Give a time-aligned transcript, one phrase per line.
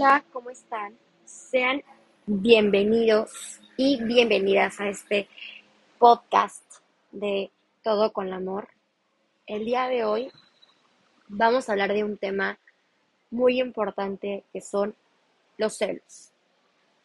[0.00, 0.96] Hola, ¿cómo están?
[1.24, 1.82] Sean
[2.24, 5.28] bienvenidos y bienvenidas a este
[5.98, 6.62] podcast
[7.10, 7.50] de
[7.82, 8.68] Todo con el Amor.
[9.48, 10.30] El día de hoy
[11.26, 12.60] vamos a hablar de un tema
[13.32, 14.94] muy importante que son
[15.56, 16.30] los celos.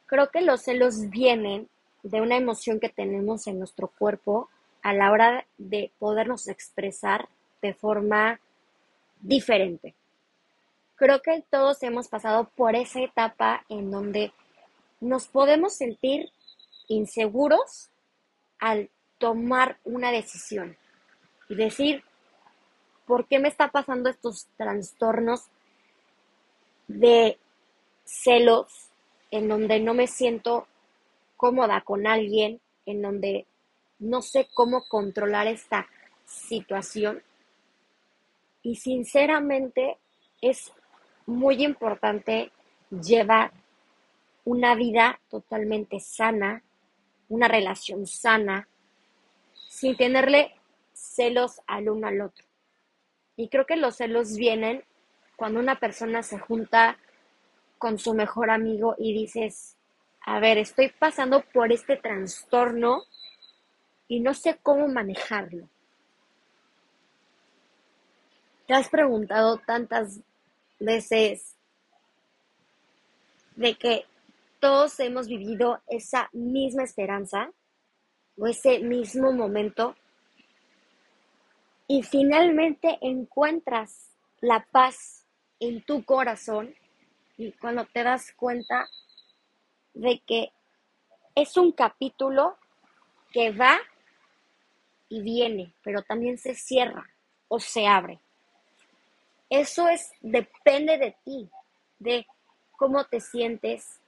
[0.05, 1.69] Creo que los celos vienen
[2.03, 4.49] de una emoción que tenemos en nuestro cuerpo
[4.83, 7.27] a la hora de podernos expresar
[7.59, 8.39] de forma
[9.19, 9.95] diferente.
[10.95, 14.31] Creo que todos hemos pasado por esa etapa en donde
[14.99, 16.31] nos podemos sentir
[16.87, 17.89] inseguros
[18.59, 20.77] al tomar una decisión
[21.49, 22.03] y decir,
[23.05, 25.47] ¿por qué me está pasando estos trastornos
[26.87, 27.37] de
[28.05, 28.89] celos
[29.31, 30.67] en donde no me siento
[31.37, 33.47] cómoda con alguien, en donde
[33.99, 35.87] no sé cómo controlar esta
[36.25, 37.23] situación?
[38.61, 39.97] Y sinceramente
[40.41, 40.71] es
[41.25, 42.51] muy importante
[42.89, 43.51] llevar
[44.45, 46.63] una vida totalmente sana,
[47.29, 48.67] una relación sana,
[49.69, 50.53] sin tenerle
[50.93, 52.45] celos al uno al otro.
[53.35, 54.83] Y creo que los celos vienen
[55.35, 56.97] cuando una persona se junta
[57.77, 59.75] con su mejor amigo y dices,
[60.21, 63.03] a ver, estoy pasando por este trastorno
[64.07, 65.67] y no sé cómo manejarlo.
[68.67, 70.21] ¿Te has preguntado tantas
[70.83, 71.55] veces
[73.55, 74.05] de que
[74.59, 77.51] todos hemos vivido esa misma esperanza
[78.37, 79.95] o ese mismo momento
[81.87, 84.09] y finalmente encuentras
[84.41, 85.25] la paz
[85.59, 86.73] en tu corazón
[87.37, 88.87] y cuando te das cuenta
[89.93, 90.51] de que
[91.35, 92.57] es un capítulo
[93.31, 93.77] que va
[95.09, 97.07] y viene, pero también se cierra
[97.47, 98.19] o se abre.
[99.53, 101.47] Eso es, depende de ti,
[101.99, 102.25] de
[102.75, 104.01] cómo te sientes,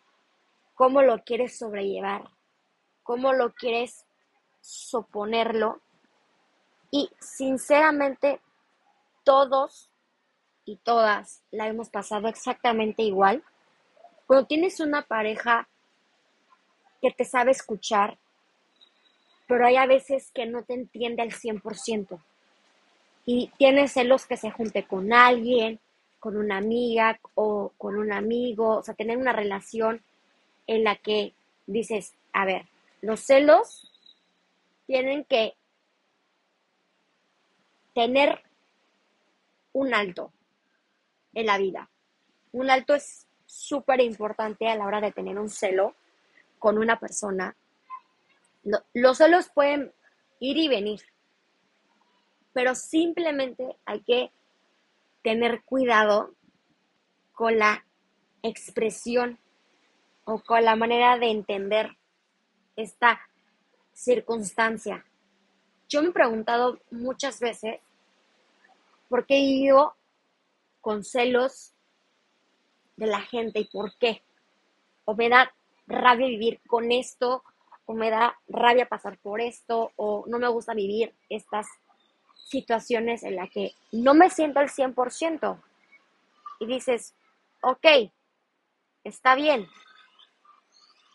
[0.73, 2.31] cómo lo quieres sobrellevar,
[3.03, 4.07] cómo lo quieres
[4.61, 5.81] soponerlo.
[6.89, 8.41] Y sinceramente,
[9.23, 9.91] todos
[10.65, 13.43] y todas la hemos pasado exactamente igual.
[14.25, 15.69] Cuando tienes una pareja
[17.03, 18.17] que te sabe escuchar,
[19.47, 22.19] pero hay a veces que no te entiende al 100%
[23.25, 25.79] y tienes celos que se junte con alguien,
[26.19, 30.03] con una amiga o con un amigo, o sea, tener una relación
[30.67, 31.33] en la que
[31.65, 32.65] dices, a ver,
[33.01, 33.91] los celos
[34.85, 35.55] tienen que
[37.93, 38.41] tener
[39.73, 40.31] un alto
[41.33, 41.89] en la vida.
[42.51, 45.95] Un alto es súper importante a la hora de tener un celo
[46.59, 47.55] con una persona.
[48.93, 49.93] Los celos pueden
[50.39, 51.01] ir y venir
[52.55, 54.31] pero simplemente hay que
[55.21, 56.33] tener cuidado
[57.33, 57.85] con la
[58.43, 59.37] expresión
[60.23, 61.97] o con la manera de entender
[62.77, 63.19] esta
[63.91, 65.03] circunstancia.
[65.89, 67.81] Yo me he preguntado muchas veces
[69.09, 69.93] por qué yo
[70.79, 71.73] con celos
[72.95, 74.23] de la gente y por qué.
[75.03, 75.53] O me da
[75.87, 77.43] rabia vivir con esto,
[77.85, 81.67] o me da rabia pasar por esto, o no me gusta vivir estas
[82.35, 85.61] situaciones en las que no me siento al 100%
[86.59, 87.13] y dices,
[87.61, 87.85] ok,
[89.03, 89.67] está bien,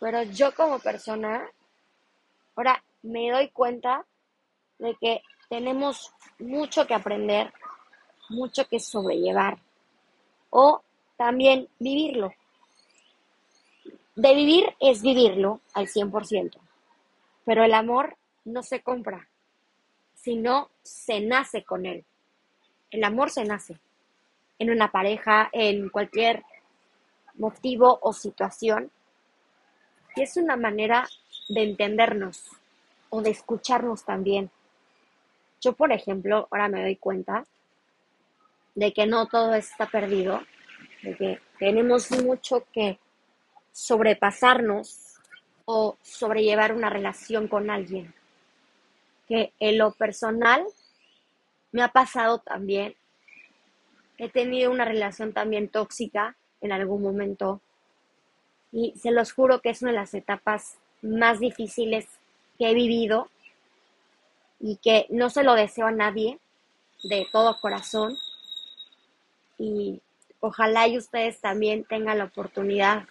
[0.01, 1.49] pero yo como persona,
[2.57, 4.05] ahora me doy cuenta
[4.79, 7.53] de que tenemos mucho que aprender,
[8.31, 9.59] mucho que sobrellevar
[10.49, 10.83] o
[11.17, 12.33] también vivirlo.
[14.17, 16.59] De vivir es vivirlo al 100%,
[17.45, 19.29] pero el amor no se compra,
[20.23, 22.05] sino se nace con él.
[22.91, 23.79] El amor se nace
[24.59, 26.45] en una pareja, en cualquier
[27.35, 28.91] motivo o situación.
[30.17, 31.09] Y es una manera
[31.49, 32.51] de entendernos
[33.09, 34.51] o de escucharnos también.
[35.61, 37.47] Yo, por ejemplo, ahora me doy cuenta
[38.75, 40.43] de que no todo está perdido,
[41.03, 42.99] de que tenemos mucho que
[43.73, 45.17] sobrepasarnos
[45.65, 48.13] o sobrellevar una relación con alguien
[49.31, 50.67] que en lo personal
[51.71, 52.97] me ha pasado también.
[54.19, 57.61] He tenido una relación también tóxica en algún momento
[58.73, 62.09] y se los juro que es una de las etapas más difíciles
[62.59, 63.31] que he vivido
[64.59, 66.41] y que no se lo deseo a nadie
[67.05, 68.19] de todo corazón
[69.59, 70.03] y
[70.41, 73.05] ojalá y ustedes también tengan la oportunidad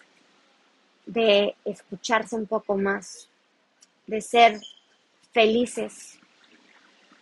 [1.06, 3.30] de escucharse un poco más,
[4.06, 4.60] de ser
[5.32, 6.20] felices,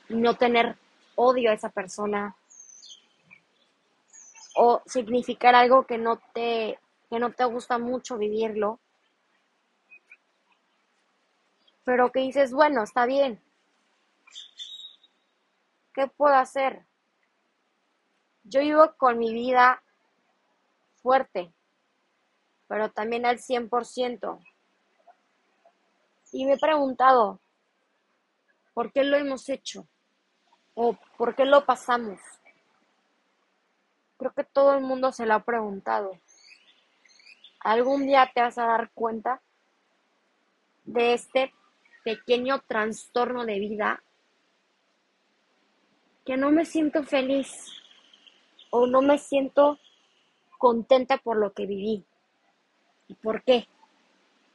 [0.09, 0.77] no tener
[1.15, 2.35] odio a esa persona
[4.55, 8.79] o significar algo que no te que no te gusta mucho vivirlo,
[11.85, 13.41] pero que dices, bueno, está bien.
[15.93, 16.85] ¿Qué puedo hacer?
[18.43, 19.81] Yo vivo con mi vida
[21.01, 21.53] fuerte,
[22.67, 24.39] pero también al 100%.
[26.33, 27.39] Y me he preguntado,
[28.77, 29.87] ¿por qué lo hemos hecho?
[30.75, 32.19] ¿O por qué lo pasamos?
[34.17, 36.11] Creo que todo el mundo se lo ha preguntado.
[37.61, 39.41] Algún día te vas a dar cuenta
[40.85, 41.55] de este
[42.03, 44.03] pequeño trastorno de vida
[46.23, 47.49] que no me siento feliz
[48.69, 49.79] o no me siento
[50.59, 52.05] contenta por lo que viví.
[53.07, 53.67] ¿Y por qué?